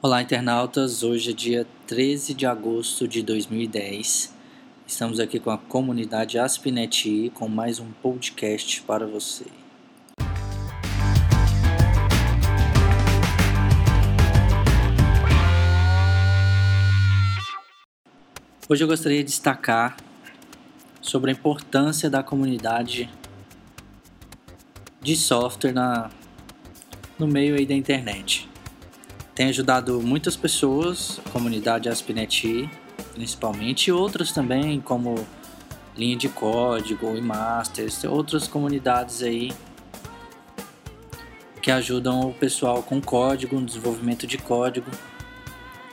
Olá, 0.00 0.22
internautas. 0.22 1.02
Hoje 1.02 1.32
é 1.32 1.34
dia 1.34 1.66
13 1.88 2.32
de 2.32 2.46
agosto 2.46 3.08
de 3.08 3.20
2010. 3.20 4.32
Estamos 4.86 5.18
aqui 5.18 5.40
com 5.40 5.50
a 5.50 5.58
comunidade 5.58 6.38
Aspineti 6.38 7.32
com 7.34 7.48
mais 7.48 7.80
um 7.80 7.90
podcast 8.00 8.80
para 8.82 9.08
você. 9.08 9.46
Hoje 18.68 18.84
eu 18.84 18.86
gostaria 18.86 19.18
de 19.18 19.24
destacar 19.24 19.96
sobre 21.00 21.32
a 21.32 21.34
importância 21.34 22.08
da 22.08 22.22
comunidade 22.22 23.10
de 25.02 25.16
software 25.16 25.72
na, 25.72 26.08
no 27.18 27.26
meio 27.26 27.56
aí 27.56 27.66
da 27.66 27.74
internet 27.74 28.48
tem 29.38 29.50
ajudado 29.50 30.00
muitas 30.02 30.34
pessoas, 30.34 31.20
a 31.24 31.30
comunidade 31.30 31.88
ASP.NET 31.88 32.68
principalmente, 33.14 33.86
e 33.86 33.92
outras 33.92 34.32
também, 34.32 34.80
como 34.80 35.14
linha 35.96 36.16
de 36.16 36.28
código 36.28 37.16
e 37.16 37.20
masters, 37.20 38.02
outras 38.02 38.48
comunidades 38.48 39.22
aí 39.22 39.52
que 41.62 41.70
ajudam 41.70 42.30
o 42.30 42.34
pessoal 42.34 42.82
com 42.82 43.00
código, 43.00 43.60
no 43.60 43.64
desenvolvimento 43.64 44.26
de 44.26 44.38
código. 44.38 44.90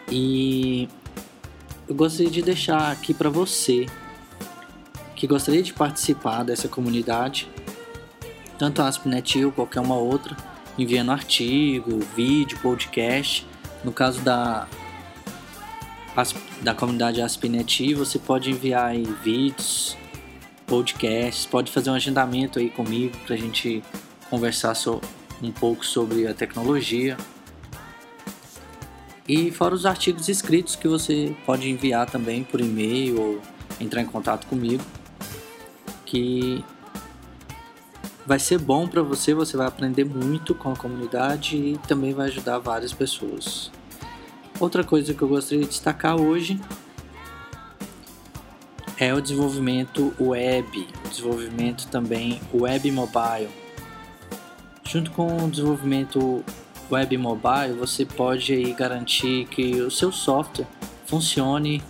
E 0.09 0.89
eu 1.87 1.93
gostaria 1.93 2.31
de 2.31 2.41
deixar 2.41 2.91
aqui 2.91 3.13
para 3.13 3.29
você 3.29 3.85
que 5.15 5.27
gostaria 5.27 5.61
de 5.61 5.71
participar 5.71 6.41
dessa 6.41 6.67
comunidade, 6.67 7.47
tanto 8.57 8.81
a 8.81 8.87
ASP.NET 8.87 9.45
ou 9.45 9.51
qualquer 9.51 9.81
uma 9.81 9.97
outra, 9.97 10.35
enviando 10.77 11.11
artigo, 11.11 11.99
vídeo, 12.15 12.57
podcast. 12.59 13.47
No 13.83 13.91
caso 13.91 14.21
da, 14.21 14.67
da 16.61 16.73
comunidade 16.73 17.21
ASP.NET, 17.21 17.93
você 17.93 18.19
pode 18.19 18.51
enviar 18.51 18.87
aí 18.87 19.03
vídeos, 19.23 19.97
podcasts, 20.65 21.45
pode 21.45 21.71
fazer 21.71 21.89
um 21.89 21.93
agendamento 21.93 22.59
aí 22.59 22.69
comigo 22.69 23.17
para 23.25 23.35
a 23.35 23.37
gente 23.37 23.83
conversar 24.29 24.75
so, 24.75 24.99
um 25.41 25.51
pouco 25.51 25.85
sobre 25.85 26.27
a 26.27 26.33
tecnologia. 26.33 27.17
E 29.27 29.49
fora 29.51 29.73
os 29.73 29.85
artigos 29.85 30.29
escritos 30.29 30.75
que 30.75 30.87
você 30.87 31.35
pode 31.45 31.69
enviar 31.69 32.09
também 32.09 32.43
por 32.43 32.61
e-mail 32.61 33.19
ou 33.19 33.41
entrar 33.79 34.01
em 34.01 34.05
contato 34.05 34.45
comigo, 34.47 34.83
que 36.05 36.63
vai 38.25 38.39
ser 38.39 38.57
bom 38.57 38.87
para 38.87 39.01
você, 39.01 39.33
você 39.33 39.55
vai 39.55 39.67
aprender 39.67 40.03
muito 40.03 40.55
com 40.55 40.71
a 40.71 40.75
comunidade 40.75 41.55
e 41.55 41.77
também 41.87 42.13
vai 42.13 42.27
ajudar 42.27 42.57
várias 42.57 42.91
pessoas. 42.91 43.71
Outra 44.59 44.83
coisa 44.83 45.13
que 45.13 45.21
eu 45.21 45.27
gostaria 45.27 45.63
de 45.63 45.69
destacar 45.69 46.15
hoje 46.15 46.59
é 48.97 49.13
o 49.13 49.21
desenvolvimento 49.21 50.13
web, 50.19 50.87
o 51.05 51.09
desenvolvimento 51.09 51.87
também 51.87 52.41
web 52.53 52.89
mobile. 52.91 53.49
Junto 54.83 55.11
com 55.11 55.45
o 55.45 55.49
desenvolvimento 55.49 56.43
web 56.89 57.17
mobile, 57.17 57.73
você 57.77 58.05
pode 58.05 58.53
aí 58.53 58.73
garantir 58.73 59.45
que 59.47 59.81
o 59.81 59.91
seu 59.91 60.11
software 60.11 60.67
funcione 61.05 61.83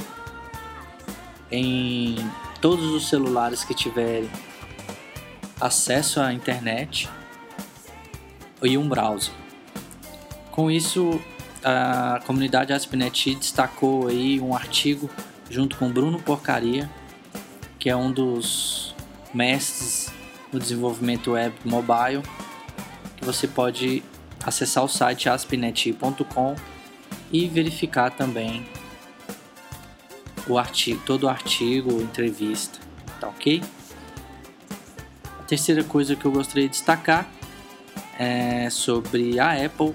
em 1.52 2.16
todos 2.60 2.86
os 2.86 3.08
celulares 3.08 3.64
que 3.64 3.76
tiverem 3.76 4.30
acesso 5.60 6.20
à 6.20 6.34
internet 6.34 7.10
e 8.62 8.78
um 8.78 8.88
browser. 8.88 9.34
Com 10.52 10.72
isso, 10.72 11.20
a 11.64 12.22
comunidade 12.26 12.72
ASP.NET 12.72 13.36
destacou 13.36 14.08
aí 14.08 14.40
um 14.40 14.56
artigo 14.56 15.10
junto 15.50 15.78
com 15.78 15.92
Bruno 15.92 16.20
Porcaria, 16.20 16.90
que 17.80 17.90
é 17.90 17.96
um 17.96 18.12
dos 18.12 18.96
mestres 19.34 20.12
no 20.52 20.60
desenvolvimento 20.60 21.32
web 21.32 21.54
mobile, 21.66 22.24
que 23.18 23.26
você 23.26 23.48
pode 23.48 24.04
acessar 24.44 24.84
o 24.84 24.88
site 24.88 25.28
aspnet.com 25.28 26.56
e 27.32 27.48
verificar 27.48 28.12
também 28.12 28.66
o 30.48 30.58
artigo, 30.58 31.02
todo 31.06 31.24
o 31.24 31.30
artigo, 31.30 32.02
entrevista, 32.02 32.80
tá 33.20 33.28
ok? 33.28 33.62
Terceira 35.48 35.84
coisa 35.84 36.16
que 36.16 36.26
eu 36.26 36.32
gostaria 36.32 36.64
de 36.64 36.72
destacar 36.72 37.30
é 38.18 38.70
sobre 38.70 39.40
a 39.40 39.66
Apple, 39.66 39.94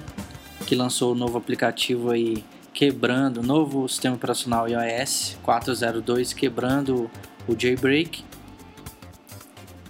que 0.67 0.75
lançou 0.75 1.11
o 1.11 1.15
um 1.15 1.19
novo 1.19 1.39
aplicativo 1.39 2.11
aí 2.11 2.45
quebrando, 2.73 3.43
novo 3.43 3.89
sistema 3.89 4.15
operacional 4.15 4.69
iOS 4.69 5.37
4.02 5.45 6.35
quebrando 6.35 7.11
o 7.49 7.59
jailbreak 7.59 8.25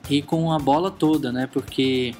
e 0.08 0.22
com 0.22 0.52
a 0.52 0.58
bola 0.58 0.90
toda, 0.90 1.30
né? 1.30 1.46
Porque 1.46 2.14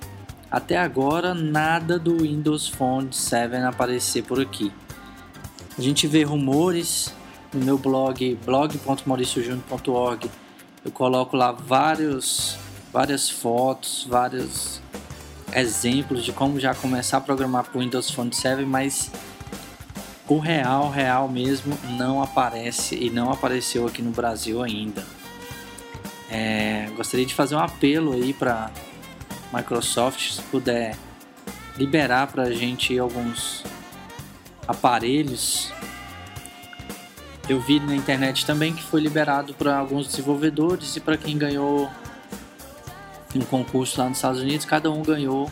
até 0.50 0.78
agora 0.78 1.34
nada 1.34 1.98
do 1.98 2.18
Windows 2.18 2.68
Phone 2.68 3.12
7 3.12 3.56
aparecer 3.56 4.22
por 4.22 4.40
aqui. 4.40 4.72
A 5.76 5.80
gente 5.80 6.06
vê 6.06 6.22
rumores 6.22 7.14
no 7.52 7.64
meu 7.64 7.78
blog 7.78 8.38
blog.mauriciojunior.org. 8.44 10.30
Eu 10.84 10.90
coloco 10.92 11.36
lá 11.36 11.52
vários 11.52 12.58
várias 12.92 13.28
fotos, 13.28 14.06
vários 14.08 14.80
exemplos 15.52 16.24
de 16.24 16.32
como 16.32 16.60
já 16.60 16.74
começar 16.74 17.18
a 17.18 17.20
programar 17.20 17.64
para 17.64 17.78
o 17.78 17.80
Windows 17.80 18.10
Phone 18.10 18.32
7, 18.34 18.64
mas 18.64 19.10
o 20.28 20.38
real, 20.38 20.90
real 20.90 21.28
mesmo, 21.28 21.76
não 21.98 22.22
aparece 22.22 22.94
e 22.94 23.10
não 23.10 23.32
apareceu 23.32 23.86
aqui 23.86 24.00
no 24.00 24.10
Brasil 24.10 24.62
ainda. 24.62 25.04
É, 26.30 26.88
gostaria 26.96 27.26
de 27.26 27.34
fazer 27.34 27.56
um 27.56 27.58
apelo 27.58 28.12
aí 28.12 28.32
para 28.32 28.70
Microsoft, 29.52 30.30
se 30.30 30.42
puder 30.42 30.96
liberar 31.76 32.28
para 32.28 32.44
a 32.44 32.52
gente 32.52 32.96
alguns 32.96 33.64
aparelhos. 34.68 35.72
Eu 37.48 37.60
vi 37.60 37.80
na 37.80 37.96
internet 37.96 38.46
também 38.46 38.72
que 38.72 38.82
foi 38.84 39.00
liberado 39.00 39.52
para 39.54 39.76
alguns 39.76 40.06
desenvolvedores 40.06 40.94
e 40.94 41.00
para 41.00 41.16
quem 41.16 41.36
ganhou 41.36 41.90
um 43.34 43.42
concurso 43.42 44.00
lá 44.00 44.08
nos 44.08 44.18
Estados 44.18 44.40
Unidos, 44.40 44.66
cada 44.66 44.90
um 44.90 45.02
ganhou 45.02 45.50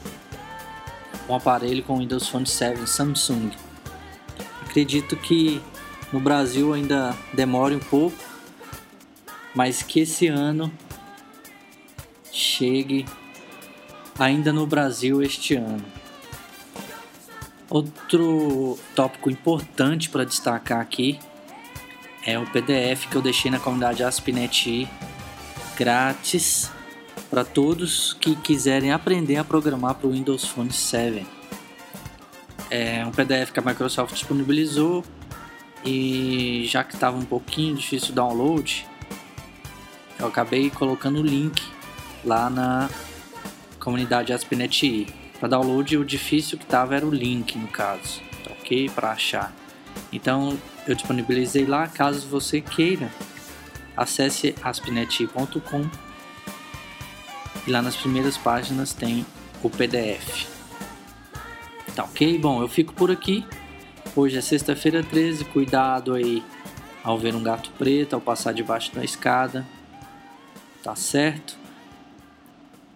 um 1.29 1.35
aparelho 1.35 1.83
com 1.83 1.99
Windows 1.99 2.29
Phone 2.29 2.47
7 2.47 2.89
Samsung. 2.89 3.51
Acredito 4.63 5.17
que 5.17 5.61
no 6.13 6.21
Brasil 6.21 6.73
ainda 6.73 7.15
demore 7.33 7.75
um 7.75 7.81
pouco, 7.81 8.17
mas 9.55 9.83
que 9.83 10.01
esse 10.01 10.27
ano 10.27 10.73
chegue 12.33 13.05
ainda 14.19 14.53
no 14.53 14.67
Brasil 14.67 15.23
este 15.23 15.55
ano. 15.55 15.85
Outro 17.69 18.79
tópico 18.95 19.31
importante 19.31 20.09
para 20.09 20.25
destacar 20.25 20.81
aqui 20.81 21.19
é 22.25 22.39
o 22.39 22.47
PDF 22.47 23.07
que 23.11 23.17
eu 23.17 23.23
deixei 23.23 23.51
na 23.51 23.59
comunidade 23.59 24.03
AspNet 24.03 24.89
grátis 25.77 26.71
para 27.31 27.45
todos 27.45 28.15
que 28.15 28.35
quiserem 28.37 28.93
aprender 28.93 29.37
a 29.37 29.45
programar 29.45 29.95
para 29.95 30.09
o 30.09 30.13
Windows 30.13 30.45
Phone 30.45 30.73
7. 30.73 31.27
É 32.71 33.05
um 33.07 33.11
PDF 33.11 33.51
que 33.53 33.59
a 33.59 33.63
Microsoft 33.63 34.15
disponibilizou 34.15 35.05
e 35.85 36.65
já 36.69 36.85
que 36.85 36.95
estava 36.95 37.17
um 37.17 37.25
pouquinho 37.25 37.75
difícil 37.75 38.11
o 38.11 38.15
download, 38.15 38.87
eu 40.19 40.27
acabei 40.27 40.69
colocando 40.71 41.21
o 41.21 41.23
link 41.23 41.63
lá 42.25 42.51
na 42.51 42.91
comunidade 43.79 44.33
ASP.NET 44.33 45.07
Para 45.39 45.49
download, 45.49 45.97
o 45.97 46.05
difícil 46.05 46.59
que 46.59 46.65
estava 46.65 46.97
era 46.97 47.07
o 47.07 47.11
link, 47.11 47.57
no 47.57 47.69
caso, 47.69 48.21
tá 48.45 48.51
ok? 48.51 48.91
Para 48.91 49.13
achar. 49.13 49.55
Então, 50.13 50.59
eu 50.87 50.95
disponibilizei 50.95 51.65
lá, 51.65 51.87
caso 51.87 52.27
você 52.27 52.61
queira, 52.61 53.11
acesse 53.97 54.55
aspnet.com 54.63 56.08
e 57.69 57.71
lá 57.71 57.83
nas 57.83 57.95
primeiras 57.95 58.39
páginas 58.39 58.95
tem 58.95 59.27
o 59.63 59.69
PDF. 59.69 60.49
Tá 61.95 62.05
ok? 62.05 62.39
Bom, 62.39 62.63
eu 62.63 62.69
fico 62.69 62.95
por 62.95 63.11
aqui. 63.11 63.45
Hoje 64.17 64.39
é 64.39 64.41
sexta-feira 64.41 65.03
13. 65.03 65.45
Cuidado 65.45 66.15
aí 66.15 66.43
ao 67.05 67.19
ver 67.19 67.35
um 67.35 67.43
gato 67.43 67.71
preto, 67.77 68.15
ao 68.15 68.23
passar 68.23 68.53
debaixo 68.55 68.95
da 68.95 69.05
escada. 69.05 69.67
Tá 70.83 70.97
certo? 70.97 71.59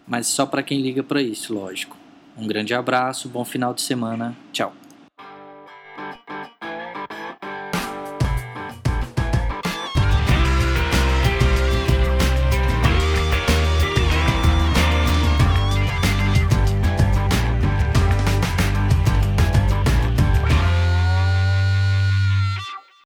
Mas 0.06 0.26
só 0.28 0.46
para 0.46 0.62
quem 0.62 0.80
liga 0.80 1.02
para 1.02 1.20
isso, 1.20 1.52
lógico. 1.52 1.96
Um 2.36 2.46
grande 2.46 2.72
abraço, 2.72 3.28
bom 3.28 3.44
final 3.44 3.74
de 3.74 3.82
semana. 3.82 4.34
Tchau. 4.52 4.81